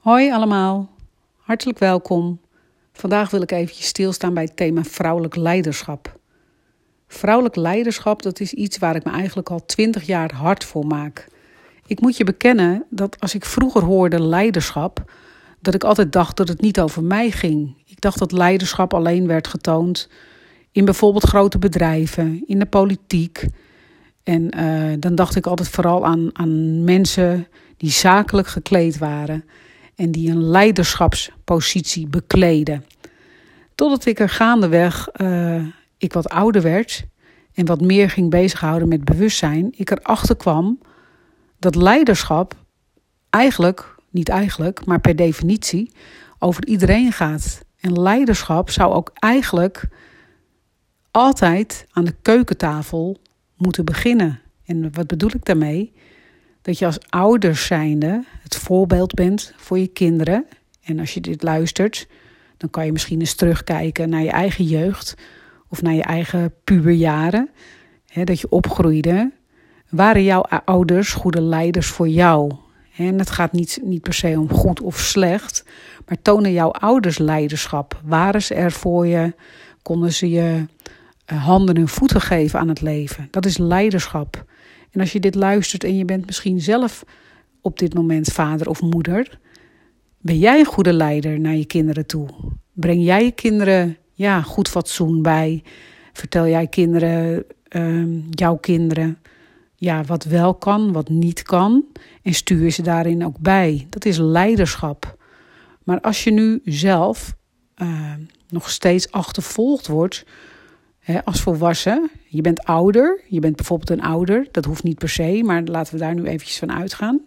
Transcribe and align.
Hoi 0.00 0.32
allemaal, 0.32 0.90
hartelijk 1.36 1.78
welkom. 1.78 2.40
Vandaag 2.92 3.30
wil 3.30 3.42
ik 3.42 3.52
eventjes 3.52 3.86
stilstaan 3.86 4.34
bij 4.34 4.42
het 4.42 4.56
thema 4.56 4.84
vrouwelijk 4.84 5.36
leiderschap. 5.36 6.18
Vrouwelijk 7.06 7.56
leiderschap, 7.56 8.22
dat 8.22 8.40
is 8.40 8.52
iets 8.52 8.78
waar 8.78 8.96
ik 8.96 9.04
me 9.04 9.10
eigenlijk 9.10 9.50
al 9.50 9.64
twintig 9.64 10.02
jaar 10.06 10.34
hard 10.34 10.64
voor 10.64 10.86
maak. 10.86 11.28
Ik 11.86 12.00
moet 12.00 12.16
je 12.16 12.24
bekennen 12.24 12.84
dat 12.90 13.20
als 13.20 13.34
ik 13.34 13.44
vroeger 13.44 13.82
hoorde 13.82 14.22
leiderschap, 14.22 15.12
dat 15.58 15.74
ik 15.74 15.84
altijd 15.84 16.12
dacht 16.12 16.36
dat 16.36 16.48
het 16.48 16.60
niet 16.60 16.80
over 16.80 17.02
mij 17.02 17.30
ging. 17.30 17.76
Ik 17.86 18.00
dacht 18.00 18.18
dat 18.18 18.32
leiderschap 18.32 18.94
alleen 18.94 19.26
werd 19.26 19.46
getoond 19.46 20.08
in 20.72 20.84
bijvoorbeeld 20.84 21.24
grote 21.24 21.58
bedrijven, 21.58 22.42
in 22.46 22.58
de 22.58 22.66
politiek. 22.66 23.46
En 24.22 24.58
uh, 24.58 24.92
dan 24.98 25.14
dacht 25.14 25.36
ik 25.36 25.46
altijd 25.46 25.68
vooral 25.68 26.06
aan, 26.06 26.30
aan 26.32 26.84
mensen 26.84 27.46
die 27.76 27.90
zakelijk 27.90 28.48
gekleed 28.48 28.98
waren 28.98 29.44
en 30.00 30.10
die 30.10 30.30
een 30.30 30.44
leiderschapspositie 30.44 32.06
bekleden. 32.06 32.84
Totdat 33.74 34.04
ik 34.04 34.18
er 34.18 34.28
gaandeweg, 34.28 35.08
uh, 35.16 35.66
ik 35.98 36.12
wat 36.12 36.28
ouder 36.28 36.62
werd 36.62 37.04
en 37.54 37.66
wat 37.66 37.80
meer 37.80 38.10
ging 38.10 38.30
bezighouden 38.30 38.88
met 38.88 39.04
bewustzijn, 39.04 39.72
ik 39.76 39.90
erachter 39.90 40.36
kwam 40.36 40.78
dat 41.58 41.74
leiderschap 41.74 42.54
eigenlijk, 43.30 43.94
niet 44.10 44.28
eigenlijk, 44.28 44.84
maar 44.84 45.00
per 45.00 45.16
definitie, 45.16 45.92
over 46.38 46.66
iedereen 46.66 47.12
gaat. 47.12 47.64
En 47.80 48.00
leiderschap 48.00 48.70
zou 48.70 48.92
ook 48.92 49.10
eigenlijk 49.14 49.88
altijd 51.10 51.86
aan 51.90 52.04
de 52.04 52.14
keukentafel 52.22 53.20
moeten 53.56 53.84
beginnen. 53.84 54.40
En 54.64 54.92
wat 54.92 55.06
bedoel 55.06 55.30
ik 55.34 55.44
daarmee? 55.44 55.92
Dat 56.62 56.78
je 56.78 56.86
als 56.86 56.98
ouders 57.08 57.66
zijnde 57.66 58.24
het 58.42 58.56
voorbeeld 58.56 59.14
bent 59.14 59.52
voor 59.56 59.78
je 59.78 59.86
kinderen. 59.86 60.46
En 60.82 60.98
als 60.98 61.14
je 61.14 61.20
dit 61.20 61.42
luistert, 61.42 62.08
dan 62.56 62.70
kan 62.70 62.84
je 62.84 62.92
misschien 62.92 63.20
eens 63.20 63.34
terugkijken 63.34 64.08
naar 64.08 64.22
je 64.22 64.30
eigen 64.30 64.64
jeugd 64.64 65.14
of 65.68 65.82
naar 65.82 65.94
je 65.94 66.02
eigen 66.02 66.54
puberjaren. 66.64 67.50
Hè, 68.06 68.24
dat 68.24 68.40
je 68.40 68.50
opgroeide. 68.50 69.32
Waren 69.88 70.24
jouw 70.24 70.40
ouders 70.64 71.12
goede 71.12 71.42
leiders 71.42 71.86
voor 71.86 72.08
jou? 72.08 72.52
En 72.96 73.18
het 73.18 73.30
gaat 73.30 73.52
niet, 73.52 73.80
niet 73.82 74.02
per 74.02 74.14
se 74.14 74.38
om 74.38 74.50
goed 74.50 74.80
of 74.80 74.98
slecht, 74.98 75.64
maar 76.06 76.22
tonen 76.22 76.52
jouw 76.52 76.70
ouders 76.70 77.18
leiderschap? 77.18 78.00
Waren 78.04 78.42
ze 78.42 78.54
er 78.54 78.72
voor 78.72 79.06
je? 79.06 79.34
Konden 79.82 80.12
ze 80.12 80.30
je 80.30 80.66
eh, 81.24 81.44
handen 81.44 81.74
en 81.74 81.88
voeten 81.88 82.20
geven 82.20 82.58
aan 82.58 82.68
het 82.68 82.80
leven? 82.80 83.28
Dat 83.30 83.46
is 83.46 83.58
leiderschap. 83.58 84.44
En 84.90 85.00
als 85.00 85.12
je 85.12 85.20
dit 85.20 85.34
luistert 85.34 85.84
en 85.84 85.96
je 85.96 86.04
bent 86.04 86.26
misschien 86.26 86.60
zelf 86.60 87.04
op 87.60 87.78
dit 87.78 87.94
moment 87.94 88.32
vader 88.32 88.68
of 88.68 88.80
moeder, 88.80 89.38
ben 90.18 90.38
jij 90.38 90.58
een 90.58 90.64
goede 90.64 90.92
leider 90.92 91.40
naar 91.40 91.54
je 91.54 91.64
kinderen 91.64 92.06
toe? 92.06 92.28
Breng 92.72 93.04
jij 93.04 93.24
je 93.24 93.32
kinderen 93.32 93.96
ja, 94.12 94.42
goed 94.42 94.68
fatsoen 94.68 95.22
bij? 95.22 95.62
Vertel 96.12 96.46
jij 96.46 96.66
kinderen, 96.66 97.44
uh, 97.76 98.22
jouw 98.30 98.56
kinderen, 98.56 99.18
ja, 99.76 100.04
wat 100.04 100.24
wel 100.24 100.54
kan, 100.54 100.92
wat 100.92 101.08
niet 101.08 101.42
kan? 101.42 101.84
En 102.22 102.34
stuur 102.34 102.70
ze 102.70 102.82
daarin 102.82 103.24
ook 103.24 103.38
bij. 103.38 103.86
Dat 103.88 104.04
is 104.04 104.18
leiderschap. 104.18 105.16
Maar 105.84 106.00
als 106.00 106.24
je 106.24 106.30
nu 106.30 106.60
zelf 106.64 107.34
uh, 107.82 108.12
nog 108.48 108.70
steeds 108.70 109.10
achtervolgd 109.10 109.86
wordt 109.86 110.24
als 111.24 111.40
volwassen, 111.40 112.10
je 112.32 112.40
bent 112.40 112.64
ouder, 112.64 113.20
je 113.28 113.40
bent 113.40 113.56
bijvoorbeeld 113.56 113.90
een 113.90 114.02
ouder, 114.02 114.48
dat 114.50 114.64
hoeft 114.64 114.82
niet 114.82 114.98
per 114.98 115.08
se, 115.08 115.42
maar 115.44 115.62
laten 115.62 115.92
we 115.92 116.00
daar 116.00 116.14
nu 116.14 116.24
eventjes 116.24 116.58
van 116.58 116.72
uitgaan. 116.72 117.20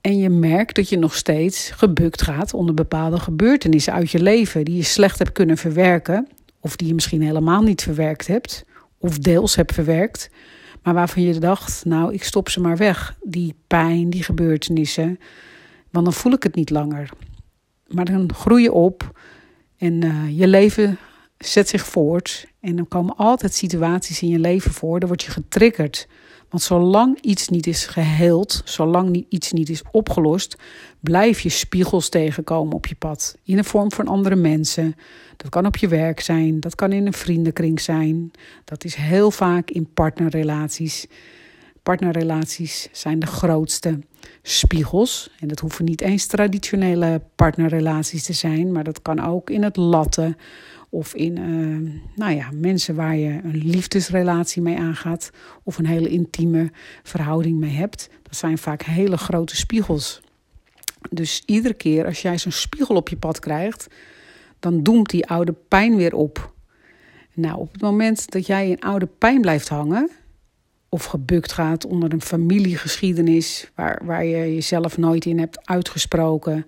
En 0.00 0.18
je 0.18 0.30
merkt 0.30 0.74
dat 0.76 0.88
je 0.88 0.98
nog 0.98 1.14
steeds 1.14 1.70
gebukt 1.70 2.22
gaat 2.22 2.54
onder 2.54 2.74
bepaalde 2.74 3.18
gebeurtenissen 3.18 3.92
uit 3.92 4.10
je 4.10 4.22
leven 4.22 4.64
die 4.64 4.76
je 4.76 4.82
slecht 4.82 5.18
hebt 5.18 5.32
kunnen 5.32 5.56
verwerken, 5.56 6.28
of 6.60 6.76
die 6.76 6.88
je 6.88 6.94
misschien 6.94 7.22
helemaal 7.22 7.62
niet 7.62 7.82
verwerkt 7.82 8.26
hebt, 8.26 8.64
of 8.98 9.18
deels 9.18 9.54
hebt 9.54 9.74
verwerkt, 9.74 10.30
maar 10.82 10.94
waarvan 10.94 11.22
je 11.22 11.38
dacht, 11.38 11.84
nou, 11.84 12.12
ik 12.14 12.24
stop 12.24 12.48
ze 12.48 12.60
maar 12.60 12.76
weg, 12.76 13.16
die 13.22 13.54
pijn, 13.66 14.10
die 14.10 14.22
gebeurtenissen, 14.22 15.18
want 15.90 16.04
dan 16.04 16.14
voel 16.14 16.32
ik 16.32 16.42
het 16.42 16.54
niet 16.54 16.70
langer. 16.70 17.10
Maar 17.86 18.04
dan 18.04 18.34
groei 18.34 18.62
je 18.62 18.72
op 18.72 19.18
en 19.76 20.04
uh, 20.04 20.38
je 20.38 20.46
leven 20.46 20.98
zet 21.38 21.68
zich 21.68 21.86
voort. 21.86 22.46
En 22.60 22.78
er 22.78 22.86
komen 22.86 23.16
altijd 23.16 23.54
situaties 23.54 24.22
in 24.22 24.28
je 24.28 24.38
leven 24.38 24.72
voor. 24.72 25.00
Dan 25.00 25.08
word 25.08 25.22
je 25.22 25.30
getriggerd. 25.30 26.08
Want 26.50 26.62
zolang 26.62 27.20
iets 27.20 27.48
niet 27.48 27.66
is 27.66 27.86
geheeld, 27.86 28.62
zolang 28.64 29.26
iets 29.28 29.52
niet 29.52 29.68
is 29.68 29.82
opgelost, 29.90 30.56
blijf 31.00 31.40
je 31.40 31.48
spiegels 31.48 32.08
tegenkomen 32.08 32.74
op 32.74 32.86
je 32.86 32.94
pad. 32.94 33.36
In 33.42 33.56
de 33.56 33.64
vorm 33.64 33.92
van 33.92 34.08
andere 34.08 34.36
mensen. 34.36 34.94
Dat 35.36 35.50
kan 35.50 35.66
op 35.66 35.76
je 35.76 35.88
werk 35.88 36.20
zijn, 36.20 36.60
dat 36.60 36.74
kan 36.74 36.92
in 36.92 37.06
een 37.06 37.12
vriendenkring 37.12 37.80
zijn. 37.80 38.30
Dat 38.64 38.84
is 38.84 38.94
heel 38.94 39.30
vaak 39.30 39.70
in 39.70 39.92
partnerrelaties. 39.94 41.06
Partnerrelaties 41.82 42.88
zijn 42.92 43.18
de 43.18 43.26
grootste 43.26 43.98
spiegels. 44.42 45.30
En 45.40 45.48
dat 45.48 45.58
hoeven 45.58 45.84
niet 45.84 46.00
eens 46.00 46.26
traditionele 46.26 47.22
partnerrelaties 47.34 48.24
te 48.24 48.32
zijn, 48.32 48.72
maar 48.72 48.84
dat 48.84 49.02
kan 49.02 49.26
ook 49.26 49.50
in 49.50 49.62
het 49.62 49.76
latten 49.76 50.36
of 50.88 51.14
in 51.14 51.36
uh, 51.38 51.92
nou 52.14 52.34
ja, 52.34 52.48
mensen 52.52 52.94
waar 52.94 53.16
je 53.16 53.40
een 53.42 53.56
liefdesrelatie 53.64 54.62
mee 54.62 54.78
aangaat 54.78 55.30
of 55.62 55.78
een 55.78 55.86
hele 55.86 56.08
intieme 56.08 56.70
verhouding 57.02 57.58
mee 57.58 57.74
hebt. 57.74 58.08
Dat 58.22 58.36
zijn 58.36 58.58
vaak 58.58 58.82
hele 58.82 59.16
grote 59.16 59.56
spiegels. 59.56 60.20
Dus 61.10 61.42
iedere 61.46 61.74
keer 61.74 62.06
als 62.06 62.22
jij 62.22 62.38
zo'n 62.38 62.52
spiegel 62.52 62.96
op 62.96 63.08
je 63.08 63.16
pad 63.16 63.38
krijgt, 63.38 63.86
dan 64.58 64.82
doemt 64.82 65.10
die 65.10 65.26
oude 65.26 65.54
pijn 65.68 65.96
weer 65.96 66.14
op. 66.14 66.54
Nou, 67.32 67.58
op 67.58 67.72
het 67.72 67.82
moment 67.82 68.30
dat 68.30 68.46
jij 68.46 68.68
in 68.68 68.80
oude 68.80 69.06
pijn 69.06 69.40
blijft 69.40 69.68
hangen, 69.68 70.10
of 70.88 71.04
gebukt 71.04 71.52
gaat 71.52 71.86
onder 71.86 72.12
een 72.12 72.22
familiegeschiedenis 72.22 73.70
waar, 73.74 74.00
waar 74.04 74.24
je 74.24 74.54
jezelf 74.54 74.98
nooit 74.98 75.24
in 75.24 75.38
hebt 75.38 75.66
uitgesproken. 75.66 76.66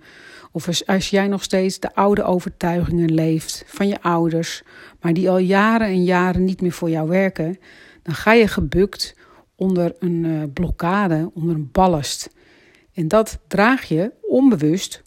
Of 0.58 0.86
als, 0.86 1.10
jij 1.10 1.28
nog 1.28 1.42
steeds 1.42 1.78
de 1.78 1.94
oude 1.94 2.22
overtuigingen 2.22 3.14
leeft 3.14 3.64
van 3.66 3.88
je 3.88 4.02
ouders, 4.02 4.62
maar 5.00 5.12
die 5.12 5.30
al 5.30 5.38
jaren 5.38 5.86
en 5.86 6.04
jaren 6.04 6.44
niet 6.44 6.60
meer 6.60 6.72
voor 6.72 6.90
jou 6.90 7.08
werken, 7.08 7.58
dan 8.02 8.14
ga 8.14 8.32
je 8.32 8.48
gebukt 8.48 9.14
onder 9.54 9.94
een 9.98 10.24
uh, 10.24 10.42
blokkade, 10.52 11.30
onder 11.34 11.54
een 11.54 11.68
ballast. 11.72 12.30
En 12.92 13.08
dat 13.08 13.38
draag 13.46 13.84
je 13.84 14.12
onbewust, 14.22 15.02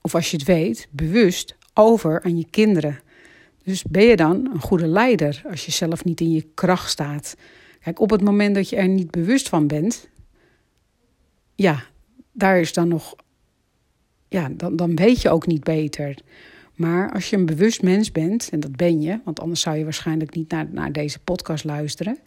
of 0.00 0.14
als 0.14 0.30
je 0.30 0.36
het 0.36 0.46
weet, 0.46 0.88
bewust 0.90 1.56
over 1.74 2.22
aan 2.22 2.38
je 2.38 2.46
kinderen. 2.50 3.00
Dus 3.64 3.82
ben 3.82 4.04
je 4.04 4.16
dan 4.16 4.50
een 4.52 4.60
goede 4.60 4.86
leider 4.86 5.42
als 5.50 5.66
je 5.66 5.72
zelf 5.72 6.04
niet 6.04 6.20
in 6.20 6.32
je 6.32 6.46
kracht 6.54 6.90
staat? 6.90 7.36
Kijk, 7.80 8.00
op 8.00 8.10
het 8.10 8.22
moment 8.22 8.54
dat 8.54 8.68
je 8.68 8.76
er 8.76 8.88
niet 8.88 9.10
bewust 9.10 9.48
van 9.48 9.66
bent, 9.66 10.08
ja, 11.54 11.84
daar 12.32 12.60
is 12.60 12.72
dan 12.72 12.88
nog, 12.88 13.14
ja, 14.28 14.48
dan, 14.52 14.76
dan 14.76 14.96
weet 14.96 15.22
je 15.22 15.30
ook 15.30 15.46
niet 15.46 15.64
beter. 15.64 16.18
Maar 16.74 17.12
als 17.12 17.30
je 17.30 17.36
een 17.36 17.46
bewust 17.46 17.82
mens 17.82 18.12
bent, 18.12 18.48
en 18.50 18.60
dat 18.60 18.76
ben 18.76 19.00
je, 19.00 19.20
want 19.24 19.40
anders 19.40 19.60
zou 19.60 19.76
je 19.76 19.84
waarschijnlijk 19.84 20.34
niet 20.34 20.50
naar, 20.50 20.66
naar 20.70 20.92
deze 20.92 21.18
podcast 21.18 21.64
luisteren, 21.64 22.18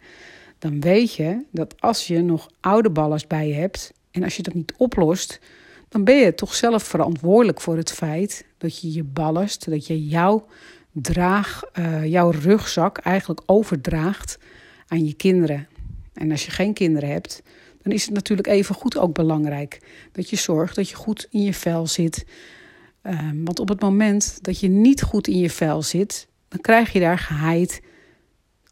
dan 0.58 0.80
weet 0.80 1.14
je 1.14 1.44
dat 1.50 1.74
als 1.80 2.06
je 2.06 2.22
nog 2.22 2.50
oude 2.60 2.90
ballast 2.90 3.28
bij 3.28 3.48
je 3.48 3.54
hebt 3.54 3.92
en 4.10 4.22
als 4.22 4.36
je 4.36 4.42
dat 4.42 4.54
niet 4.54 4.74
oplost, 4.76 5.40
dan 5.88 6.04
ben 6.04 6.16
je 6.16 6.34
toch 6.34 6.54
zelf 6.54 6.82
verantwoordelijk 6.82 7.60
voor 7.60 7.76
het 7.76 7.92
feit 7.92 8.44
dat 8.58 8.80
je 8.80 8.92
je 8.92 9.04
ballast, 9.04 9.70
dat 9.70 9.86
je 9.86 10.06
jouw 10.06 10.46
draag, 10.92 11.62
uh, 11.78 12.06
jouw 12.06 12.30
rugzak 12.30 12.98
eigenlijk 12.98 13.40
overdraagt 13.46 14.38
aan 14.86 15.06
je 15.06 15.14
kinderen. 15.14 15.68
En 16.12 16.30
als 16.30 16.44
je 16.44 16.50
geen 16.50 16.72
kinderen 16.72 17.08
hebt, 17.08 17.42
dan 17.82 17.92
is 17.92 18.04
het 18.04 18.14
natuurlijk 18.14 18.48
even 18.48 18.74
goed 18.74 18.98
ook 18.98 19.14
belangrijk 19.14 19.80
dat 20.12 20.30
je 20.30 20.36
zorgt 20.36 20.76
dat 20.76 20.88
je 20.88 20.96
goed 20.96 21.26
in 21.30 21.42
je 21.42 21.54
vel 21.54 21.86
zit. 21.86 22.24
Um, 23.02 23.44
want 23.44 23.60
op 23.60 23.68
het 23.68 23.80
moment 23.80 24.38
dat 24.42 24.60
je 24.60 24.68
niet 24.68 25.02
goed 25.02 25.28
in 25.28 25.38
je 25.38 25.50
vel 25.50 25.82
zit, 25.82 26.28
dan 26.48 26.60
krijg 26.60 26.92
je 26.92 27.00
daar 27.00 27.18
geheid 27.18 27.82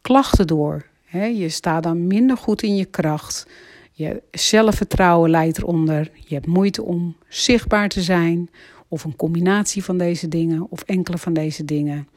klachten 0.01 0.47
door. 0.47 0.85
Je 1.11 1.49
staat 1.49 1.83
dan 1.83 2.07
minder 2.07 2.37
goed 2.37 2.61
in 2.61 2.75
je 2.75 2.85
kracht. 2.85 3.47
Je 3.91 4.21
zelfvertrouwen 4.31 5.29
leidt 5.29 5.57
eronder. 5.57 6.11
Je 6.13 6.33
hebt 6.33 6.47
moeite 6.47 6.83
om 6.83 7.17
zichtbaar 7.27 7.89
te 7.89 8.01
zijn. 8.01 8.49
Of 8.87 9.03
een 9.03 9.15
combinatie 9.15 9.83
van 9.83 9.97
deze 9.97 10.27
dingen, 10.27 10.67
of 10.69 10.81
enkele 10.81 11.17
van 11.17 11.33
deze 11.33 11.65
dingen. 11.65 12.07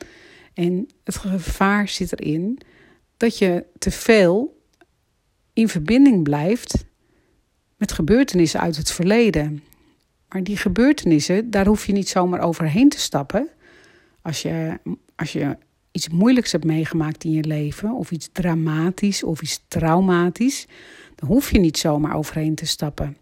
En 0.55 0.88
het 1.05 1.17
gevaar 1.17 1.88
zit 1.88 2.20
erin 2.20 2.58
dat 3.17 3.38
je 3.38 3.64
te 3.78 3.90
veel 3.90 4.62
in 5.52 5.69
verbinding 5.69 6.22
blijft 6.22 6.84
met 7.76 7.93
gebeurtenissen 7.93 8.60
uit 8.60 8.76
het 8.76 8.93
verleden. 8.93 9.62
Maar 10.28 10.43
die 10.43 10.56
gebeurtenissen, 10.56 11.50
daar 11.50 11.66
hoef 11.66 11.87
je 11.87 11.93
niet 11.93 12.08
zomaar 12.08 12.40
overheen 12.40 12.88
te 12.88 12.99
stappen. 12.99 13.49
Als 14.22 14.43
je, 14.43 14.78
als 15.16 15.32
je 15.32 15.56
iets 15.90 16.08
moeilijks 16.08 16.52
hebt 16.52 16.64
meegemaakt 16.64 17.25
in 17.25 17.31
je 17.31 17.44
leven, 17.44 17.93
of 17.93 18.10
iets 18.10 18.28
dramatisch 18.32 19.22
of 19.22 19.43
iets 19.43 19.64
traumatisch, 19.69 20.66
dan 21.14 21.28
hoef 21.28 21.50
je 21.50 21.58
niet 21.58 21.78
zomaar 21.78 22.14
overheen 22.14 22.55
te 22.55 22.66
stappen. 22.66 23.16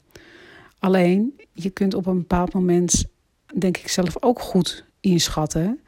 Alleen, 0.79 1.41
je 1.53 1.71
kunt 1.71 1.95
op 1.95 2.07
een 2.07 2.19
bepaald 2.19 2.53
moment, 2.53 3.05
denk 3.55 3.77
ik 3.77 3.89
zelf 3.89 4.23
ook 4.23 4.41
goed 4.41 4.85
inschatten, 5.01 5.81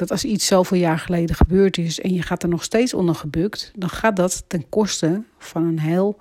dat 0.00 0.10
als 0.10 0.24
iets 0.24 0.46
zoveel 0.46 0.78
jaar 0.78 0.98
geleden 0.98 1.36
gebeurd 1.36 1.78
is 1.78 2.00
en 2.00 2.14
je 2.14 2.22
gaat 2.22 2.42
er 2.42 2.48
nog 2.48 2.62
steeds 2.62 2.94
onder 2.94 3.14
gebukt, 3.14 3.72
dan 3.74 3.88
gaat 3.88 4.16
dat 4.16 4.44
ten 4.46 4.68
koste 4.68 5.22
van 5.38 5.64
een 5.64 5.78
heel 5.78 6.16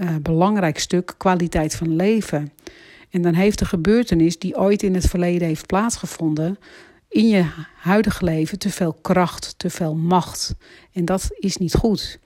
uh, 0.00 0.16
belangrijk 0.22 0.78
stuk 0.78 1.14
kwaliteit 1.16 1.74
van 1.74 1.96
leven. 1.96 2.52
En 3.10 3.22
dan 3.22 3.34
heeft 3.34 3.58
de 3.58 3.64
gebeurtenis 3.64 4.38
die 4.38 4.56
ooit 4.56 4.82
in 4.82 4.94
het 4.94 5.06
verleden 5.06 5.48
heeft 5.48 5.66
plaatsgevonden, 5.66 6.58
in 7.08 7.28
je 7.28 7.44
huidige 7.76 8.24
leven 8.24 8.58
te 8.58 8.70
veel 8.70 8.92
kracht, 8.92 9.54
te 9.56 9.70
veel 9.70 9.94
macht. 9.94 10.54
En 10.92 11.04
dat 11.04 11.28
is 11.38 11.56
niet 11.56 11.74
goed. 11.74 12.18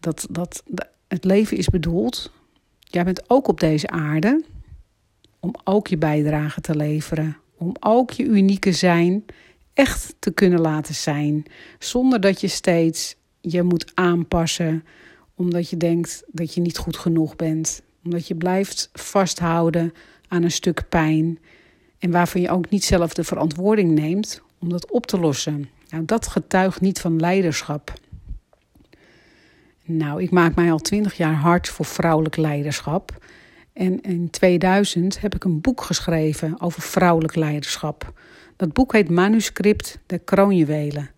Dat, 0.00 0.26
dat, 0.30 0.62
het 1.08 1.24
leven 1.24 1.56
is 1.56 1.68
bedoeld. 1.68 2.32
Jij 2.78 3.04
bent 3.04 3.30
ook 3.30 3.48
op 3.48 3.60
deze 3.60 3.88
aarde 3.88 4.44
om 5.40 5.54
ook 5.64 5.86
je 5.86 5.98
bijdrage 5.98 6.60
te 6.60 6.76
leveren. 6.76 7.36
Om 7.60 7.72
ook 7.80 8.10
je 8.10 8.24
unieke 8.24 8.72
zijn 8.72 9.24
echt 9.74 10.14
te 10.18 10.30
kunnen 10.30 10.60
laten 10.60 10.94
zijn. 10.94 11.44
Zonder 11.78 12.20
dat 12.20 12.40
je 12.40 12.48
steeds 12.48 13.16
je 13.40 13.62
moet 13.62 13.90
aanpassen. 13.94 14.84
Omdat 15.34 15.70
je 15.70 15.76
denkt 15.76 16.22
dat 16.26 16.54
je 16.54 16.60
niet 16.60 16.78
goed 16.78 16.96
genoeg 16.96 17.36
bent. 17.36 17.82
Omdat 18.04 18.26
je 18.26 18.34
blijft 18.34 18.90
vasthouden 18.92 19.92
aan 20.28 20.42
een 20.42 20.50
stuk 20.50 20.88
pijn. 20.88 21.38
En 21.98 22.10
waarvan 22.10 22.40
je 22.40 22.50
ook 22.50 22.70
niet 22.70 22.84
zelf 22.84 23.14
de 23.14 23.24
verantwoording 23.24 23.90
neemt 23.90 24.42
om 24.58 24.68
dat 24.68 24.90
op 24.90 25.06
te 25.06 25.18
lossen. 25.18 25.68
Nou, 25.88 26.04
dat 26.04 26.26
getuigt 26.26 26.80
niet 26.80 27.00
van 27.00 27.20
leiderschap. 27.20 27.92
Nou, 29.84 30.22
ik 30.22 30.30
maak 30.30 30.54
mij 30.54 30.72
al 30.72 30.78
twintig 30.78 31.16
jaar 31.16 31.34
hard 31.34 31.68
voor 31.68 31.84
vrouwelijk 31.84 32.36
leiderschap. 32.36 33.18
En 33.80 34.00
in 34.00 34.30
2000 34.30 35.20
heb 35.20 35.34
ik 35.34 35.44
een 35.44 35.60
boek 35.60 35.80
geschreven 35.80 36.60
over 36.60 36.82
vrouwelijk 36.82 37.34
leiderschap. 37.34 38.12
Dat 38.56 38.72
boek 38.72 38.92
heet 38.92 39.10
Manuscript 39.10 39.98
de 40.06 40.18
Kroonjuwelen. 40.18 41.10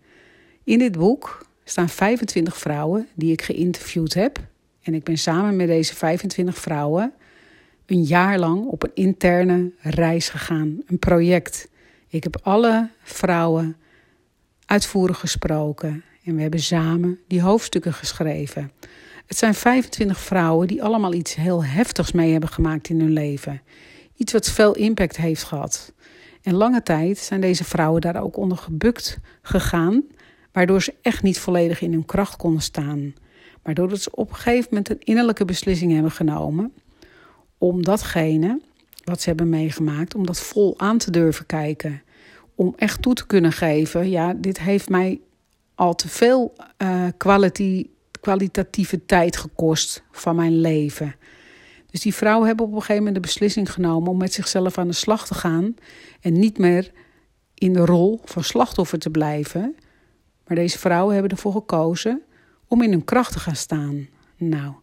In 0.63 0.79
dit 0.79 0.97
boek 0.97 1.45
staan 1.63 1.89
25 1.89 2.57
vrouwen 2.57 3.07
die 3.15 3.31
ik 3.31 3.41
geïnterviewd 3.41 4.13
heb. 4.13 4.39
En 4.81 4.93
ik 4.93 5.03
ben 5.03 5.17
samen 5.17 5.55
met 5.55 5.67
deze 5.67 5.95
25 5.95 6.57
vrouwen 6.57 7.13
een 7.85 8.03
jaar 8.03 8.39
lang 8.39 8.65
op 8.65 8.83
een 8.83 8.91
interne 8.93 9.71
reis 9.79 10.29
gegaan. 10.29 10.81
Een 10.85 10.99
project. 10.99 11.69
Ik 12.07 12.23
heb 12.23 12.39
alle 12.43 12.89
vrouwen 13.01 13.77
uitvoerig 14.65 15.19
gesproken. 15.19 16.03
En 16.23 16.35
we 16.35 16.41
hebben 16.41 16.59
samen 16.59 17.19
die 17.27 17.41
hoofdstukken 17.41 17.93
geschreven. 17.93 18.71
Het 19.25 19.37
zijn 19.37 19.53
25 19.53 20.19
vrouwen 20.19 20.67
die 20.67 20.83
allemaal 20.83 21.13
iets 21.13 21.35
heel 21.35 21.63
heftigs 21.63 22.11
mee 22.11 22.31
hebben 22.31 22.49
gemaakt 22.49 22.89
in 22.89 22.99
hun 22.99 23.13
leven. 23.13 23.61
Iets 24.15 24.33
wat 24.33 24.49
veel 24.49 24.75
impact 24.75 25.17
heeft 25.17 25.43
gehad. 25.43 25.93
En 26.41 26.53
lange 26.53 26.83
tijd 26.83 27.17
zijn 27.17 27.41
deze 27.41 27.63
vrouwen 27.63 28.01
daar 28.01 28.23
ook 28.23 28.37
onder 28.37 28.57
gebukt 28.57 29.17
gegaan, 29.41 30.03
waardoor 30.51 30.81
ze 30.81 30.93
echt 31.01 31.23
niet 31.23 31.39
volledig 31.39 31.81
in 31.81 31.91
hun 31.91 32.05
kracht 32.05 32.35
konden 32.35 32.61
staan. 32.61 33.13
Waardoor 33.61 33.97
ze 33.97 34.15
op 34.15 34.29
een 34.29 34.35
gegeven 34.35 34.67
moment 34.69 34.89
een 34.89 34.99
innerlijke 34.99 35.45
beslissing 35.45 35.91
hebben 35.91 36.11
genomen 36.11 36.73
om 37.57 37.83
datgene 37.83 38.61
wat 39.03 39.21
ze 39.21 39.27
hebben 39.29 39.49
meegemaakt, 39.49 40.15
om 40.15 40.25
dat 40.25 40.39
vol 40.39 40.79
aan 40.79 40.97
te 40.97 41.11
durven 41.11 41.45
kijken. 41.45 42.01
Om 42.55 42.73
echt 42.75 43.01
toe 43.01 43.13
te 43.13 43.25
kunnen 43.25 43.51
geven, 43.51 44.09
ja, 44.09 44.33
dit 44.33 44.59
heeft 44.59 44.89
mij 44.89 45.19
al 45.75 45.95
te 45.95 46.07
veel 46.07 46.53
uh, 46.77 47.07
kwalitatieve 48.23 49.05
tijd 49.05 49.37
gekost 49.37 50.03
van 50.11 50.35
mijn 50.35 50.59
leven. 50.59 51.15
Dus 51.91 52.01
die 52.01 52.13
vrouwen 52.13 52.47
hebben 52.47 52.65
op 52.65 52.71
een 52.71 52.79
gegeven 52.79 53.03
moment 53.03 53.15
de 53.15 53.29
beslissing 53.29 53.71
genomen 53.71 54.11
om 54.11 54.17
met 54.17 54.33
zichzelf 54.33 54.77
aan 54.77 54.87
de 54.87 54.93
slag 54.93 55.27
te 55.27 55.33
gaan 55.33 55.75
en 56.21 56.39
niet 56.39 56.57
meer 56.57 56.91
in 57.53 57.73
de 57.73 57.85
rol 57.85 58.21
van 58.25 58.43
slachtoffer 58.43 58.99
te 58.99 59.09
blijven. 59.09 59.75
Maar 60.47 60.57
deze 60.57 60.79
vrouwen 60.79 61.13
hebben 61.13 61.31
ervoor 61.31 61.51
gekozen 61.51 62.21
om 62.67 62.81
in 62.81 62.91
hun 62.91 63.03
kracht 63.03 63.31
te 63.31 63.39
gaan 63.39 63.55
staan. 63.55 64.07
Nou, 64.37 64.73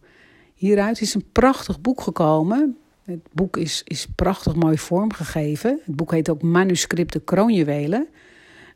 hieruit 0.53 1.01
is 1.01 1.13
een 1.13 1.31
prachtig 1.31 1.81
boek 1.81 2.01
gekomen. 2.01 2.77
Het 3.03 3.27
boek 3.31 3.57
is, 3.57 3.81
is 3.85 4.07
prachtig 4.15 4.55
mooi 4.55 4.77
vormgegeven. 4.77 5.79
Het 5.85 5.95
boek 5.95 6.11
heet 6.11 6.29
ook 6.29 6.41
Manuscripten 6.41 7.23
Kroonjuwelen. 7.23 8.07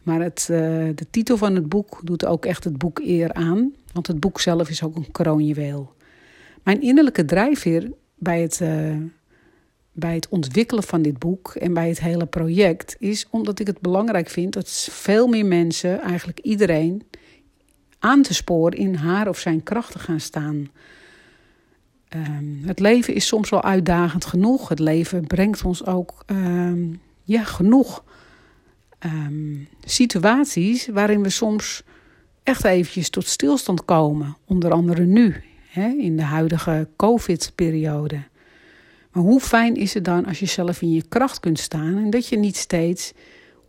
Maar 0.06 0.22
het, 0.22 0.48
uh, 0.52 0.57
de 0.96 1.10
titel 1.10 1.38
van 1.38 1.56
het 1.56 1.69
boek 1.69 2.00
doet 2.04 2.25
ook 2.25 2.46
echt 2.46 2.63
het 2.63 2.78
boek 2.78 3.00
eer 3.00 3.34
aan. 3.34 3.74
Want 3.94 4.07
het 4.07 4.19
boek 4.19 4.40
zelf 4.40 4.69
is 4.69 4.84
ook 4.84 4.96
een 4.96 5.12
kroonjuweel. 5.12 5.94
Mijn 6.63 6.81
innerlijke 6.81 7.25
drijfveer 7.25 7.92
bij 8.16 8.42
het, 8.42 8.60
uh, 8.62 8.96
bij 9.92 10.16
het 10.16 10.30
ontwikkelen 10.30 10.84
van 10.84 11.02
dit 11.02 11.19
boek 11.19 11.56
en 11.56 11.74
bij 11.74 11.88
het 11.88 12.00
hele 12.00 12.25
project 12.25 12.96
is 13.00 13.28
omdat 13.30 13.60
ik 13.60 13.68
het 13.68 13.80
belangrijk 13.80 14.30
vind 14.30 14.54
dat 14.54 14.69
veel 14.92 15.28
meer 15.28 15.46
mensen, 15.46 16.02
eigenlijk 16.02 16.40
iedereen, 16.40 17.04
aan 18.00 18.22
te 18.22 18.34
sporen 18.34 18.78
in 18.78 18.96
haar 18.96 19.28
of 19.28 19.40
zijn 19.40 19.63
krachten 19.63 20.00
gaan 20.00 20.19
staan. 20.19 20.69
Um, 22.10 22.62
het 22.66 22.80
leven 22.80 23.13
is 23.13 23.28
soms 23.28 23.50
wel 23.50 23.63
uitdagend 23.63 24.25
genoeg. 24.25 24.69
Het 24.69 24.80
leven 24.80 25.28
brengt 25.28 25.63
ons 25.63 25.86
ook 25.86 26.24
um, 26.28 27.01
ja, 27.24 27.44
genoeg 27.44 28.04
um, 29.00 29.68
situaties 29.83 30.88
waarin 30.88 31.24
we 31.24 31.30
soms 31.30 31.83
echt 32.44 32.63
eventjes 32.63 33.09
tot 33.09 33.27
stilstand 33.27 33.86
komen. 33.86 34.38
Onder 34.45 34.71
andere 34.71 35.06
nu, 35.06 35.44
hè, 35.69 35.88
in 35.88 36.18
de 36.18 36.24
huidige 36.24 36.88
COVID-periode. 36.95 38.24
Maar 39.12 39.24
hoe 39.24 39.39
fijn 39.39 39.75
is 39.75 39.94
het 39.94 40.06
dan 40.06 40.25
als 40.25 40.39
je 40.39 40.45
zelf 40.45 40.81
in 40.81 40.92
je 40.92 41.07
kracht 41.07 41.39
kunt 41.39 41.59
staan 41.59 41.97
en 41.97 42.09
dat 42.09 42.27
je 42.27 42.38
niet 42.38 42.56
steeds 42.56 43.13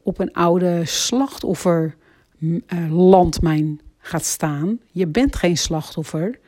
op 0.03 0.19
een 0.19 0.33
oude 0.33 0.83
slachtofferlandmijn 0.85 3.67
uh, 3.67 3.79
gaat 3.99 4.25
staan. 4.25 4.79
Je 4.91 5.07
bent 5.07 5.37
geen 5.37 5.57
slachtoffer, 5.57 6.39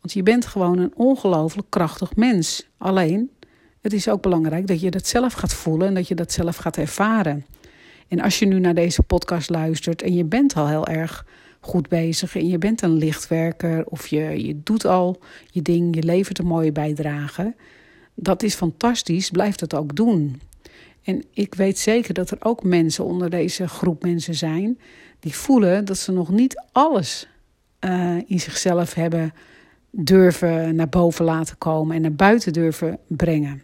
want 0.00 0.12
je 0.12 0.22
bent 0.22 0.46
gewoon 0.46 0.78
een 0.78 0.92
ongelooflijk 0.94 1.70
krachtig 1.70 2.16
mens. 2.16 2.68
Alleen, 2.78 3.30
het 3.80 3.92
is 3.92 4.08
ook 4.08 4.22
belangrijk 4.22 4.66
dat 4.66 4.80
je 4.80 4.90
dat 4.90 5.06
zelf 5.06 5.32
gaat 5.32 5.54
voelen 5.54 5.88
en 5.88 5.94
dat 5.94 6.08
je 6.08 6.14
dat 6.14 6.32
zelf 6.32 6.56
gaat 6.56 6.76
ervaren. 6.76 7.44
En 8.12 8.20
als 8.20 8.38
je 8.38 8.46
nu 8.46 8.58
naar 8.58 8.74
deze 8.74 9.02
podcast 9.02 9.50
luistert 9.50 10.02
en 10.02 10.14
je 10.14 10.24
bent 10.24 10.54
al 10.54 10.68
heel 10.68 10.86
erg 10.86 11.26
goed 11.60 11.88
bezig 11.88 12.36
en 12.36 12.48
je 12.48 12.58
bent 12.58 12.82
een 12.82 12.92
lichtwerker 12.92 13.84
of 13.86 14.06
je, 14.06 14.46
je 14.46 14.60
doet 14.62 14.84
al 14.84 15.20
je 15.50 15.62
ding, 15.62 15.94
je 15.94 16.02
levert 16.02 16.38
een 16.38 16.46
mooie 16.46 16.72
bijdrage, 16.72 17.54
dat 18.14 18.42
is 18.42 18.54
fantastisch, 18.54 19.30
blijf 19.30 19.56
dat 19.56 19.74
ook 19.74 19.96
doen. 19.96 20.40
En 21.02 21.24
ik 21.30 21.54
weet 21.54 21.78
zeker 21.78 22.14
dat 22.14 22.30
er 22.30 22.36
ook 22.40 22.62
mensen 22.62 23.04
onder 23.04 23.30
deze 23.30 23.68
groep 23.68 24.02
mensen 24.02 24.34
zijn 24.34 24.78
die 25.20 25.34
voelen 25.34 25.84
dat 25.84 25.98
ze 25.98 26.12
nog 26.12 26.30
niet 26.30 26.62
alles 26.72 27.28
uh, 27.80 28.16
in 28.26 28.40
zichzelf 28.40 28.94
hebben 28.94 29.34
durven 29.90 30.74
naar 30.74 30.88
boven 30.88 31.24
laten 31.24 31.58
komen 31.58 31.96
en 31.96 32.02
naar 32.02 32.14
buiten 32.14 32.52
durven 32.52 32.98
brengen. 33.06 33.62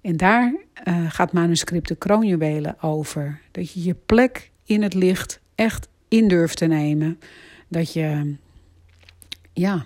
En 0.00 0.16
daar 0.16 0.63
uh, 0.84 1.10
gaat 1.10 1.32
manuscripten 1.32 1.98
kroonjuwelen 1.98 2.82
over. 2.82 3.40
Dat 3.50 3.72
je 3.72 3.82
je 3.82 3.94
plek 4.06 4.50
in 4.64 4.82
het 4.82 4.94
licht 4.94 5.40
echt 5.54 5.88
in 6.08 6.28
durft 6.28 6.56
te 6.56 6.66
nemen. 6.66 7.18
Dat 7.68 7.92
je, 7.92 8.34
ja, 9.52 9.84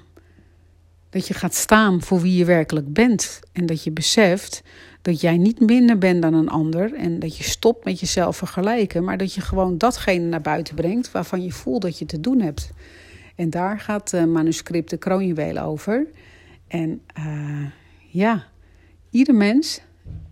dat 1.11 1.27
je 1.27 1.35
gaat 1.35 1.55
staan 1.55 2.03
voor 2.03 2.21
wie 2.21 2.37
je 2.37 2.45
werkelijk 2.45 2.93
bent. 2.93 3.41
En 3.53 3.67
dat 3.67 3.85
je 3.85 3.91
beseft 3.91 4.63
dat 5.03 5.21
jij 5.21 5.37
niet 5.37 5.61
minder 5.61 5.99
bent 5.99 6.23
dan 6.23 6.35
een 6.35 6.49
ander. 6.49 6.95
En 6.95 7.19
dat 7.19 7.37
je 7.37 7.45
stopt 7.45 7.85
met 7.85 8.01
jezelf 8.01 8.37
vergelijken. 8.37 9.05
Maar 9.05 9.17
dat 9.17 9.35
je 9.35 9.41
gewoon 9.41 9.79
datgene 9.79 10.25
naar 10.25 10.41
buiten 10.41 10.75
brengt 10.75 11.13
waarvan 11.13 11.43
je 11.43 11.53
voelt 11.53 11.83
dat 11.83 11.99
je 11.99 12.07
te 12.07 12.21
doen 12.21 12.41
hebt. 12.41 12.71
En 13.37 13.51
daar 13.51 13.81
gaat 13.81 14.13
uh, 14.13 14.25
manuscript 14.25 14.91
de 14.91 14.97
kroonjuwelen 14.97 15.63
over. 15.63 16.07
En 16.69 17.01
uh, 17.19 17.67
ja, 18.09 18.47
ieder 19.11 19.35
mens 19.35 19.81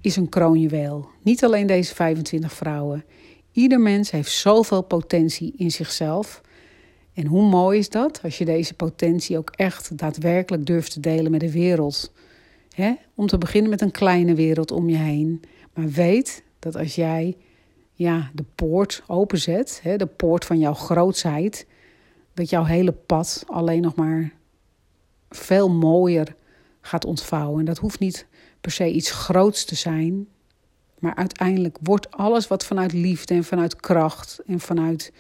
is 0.01 0.17
een 0.17 0.29
kroonjuweel. 0.29 1.09
Niet 1.23 1.45
alleen 1.45 1.67
deze 1.67 1.95
25 1.95 2.53
vrouwen. 2.53 3.05
Ieder 3.53 3.81
mens 3.81 4.11
heeft 4.11 4.33
zoveel 4.33 4.83
potentie 4.83 5.53
in 5.57 5.71
zichzelf. 5.71 6.41
En 7.15 7.27
hoe 7.27 7.49
mooi 7.49 7.79
is 7.79 7.89
dat 7.89 8.21
als 8.23 8.39
je 8.39 8.45
deze 8.45 8.75
potentie 8.75 9.39
ook 9.39 9.51
echt 9.51 9.99
daadwerkelijk 9.99 10.67
durft 10.67 10.93
te 10.93 11.01
delen 11.01 11.31
met 11.31 11.41
de 11.41 11.53
wereld? 11.53 12.13
He? 12.75 12.95
Om 13.15 13.27
te 13.27 13.39
beginnen 13.39 13.71
met 13.71 13.81
een 13.81 13.91
kleine 13.91 14.35
wereld 14.35 14.71
om 14.71 14.89
je 14.89 14.97
heen. 14.97 15.43
Maar 15.75 15.89
weet 15.89 16.43
dat 16.59 16.77
als 16.77 16.95
jij 16.95 17.37
ja, 17.93 18.31
de 18.35 18.45
poort 18.55 19.03
openzet, 19.07 19.81
he, 19.83 19.97
de 19.97 20.07
poort 20.07 20.45
van 20.45 20.59
jouw 20.59 20.75
grootsheid, 20.75 21.67
dat 22.35 22.51
jouw 22.51 22.65
hele 22.65 22.93
pad 22.93 23.45
alleen 23.47 23.83
nog 23.83 23.95
maar 23.95 24.33
veel 25.31 25.71
mooier 25.71 26.37
gaat 26.87 27.05
ontvouwen. 27.05 27.59
En 27.59 27.65
dat 27.65 27.79
hoeft 27.79 27.99
niet 27.99 28.27
per 28.61 28.71
se 28.71 28.91
iets 28.91 29.11
groots 29.11 29.65
te 29.65 29.75
zijn. 29.75 30.29
Maar 30.99 31.15
uiteindelijk 31.15 31.79
wordt 31.83 32.11
alles 32.11 32.49
wat 32.49 32.65
vanuit 32.65 32.93
liefde 32.93 33.35
en 33.35 33.45
vanuit 33.45 33.77
kracht 33.77 34.41
en 34.47 34.61
vanuit 34.61 35.13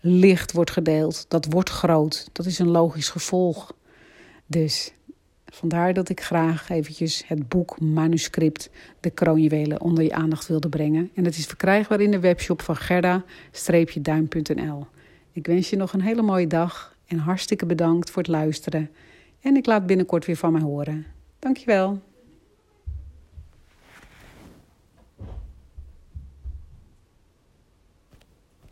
licht 0.00 0.52
wordt 0.52 0.70
gedeeld, 0.70 1.24
dat 1.28 1.46
wordt 1.50 1.70
groot. 1.70 2.28
Dat 2.32 2.46
is 2.46 2.58
een 2.58 2.68
logisch 2.68 3.08
gevolg. 3.08 3.72
Dus 4.46 4.92
Vandaar 5.52 5.94
dat 5.94 6.08
ik 6.08 6.20
graag 6.20 6.68
eventjes 6.68 7.22
het 7.26 7.48
boek 7.48 7.80
manuscript 7.80 8.70
De 9.00 9.10
Kroonjuwelen 9.10 9.80
onder 9.80 10.04
je 10.04 10.12
aandacht 10.12 10.46
wilde 10.46 10.68
brengen. 10.68 11.10
En 11.14 11.24
het 11.24 11.38
is 11.38 11.46
verkrijgbaar 11.46 12.00
in 12.00 12.10
de 12.10 12.18
webshop 12.18 12.62
van 12.62 12.76
gerda-duim.nl. 12.76 14.86
Ik 15.32 15.46
wens 15.46 15.70
je 15.70 15.76
nog 15.76 15.92
een 15.92 16.00
hele 16.00 16.22
mooie 16.22 16.46
dag 16.46 16.96
en 17.06 17.18
hartstikke 17.18 17.66
bedankt 17.66 18.10
voor 18.10 18.22
het 18.22 18.30
luisteren. 18.30 18.90
En 19.40 19.56
ik 19.56 19.66
laat 19.66 19.86
binnenkort 19.86 20.26
weer 20.26 20.36
van 20.36 20.52
mij 20.52 20.62
horen. 20.62 21.06
Dankjewel. 21.38 22.00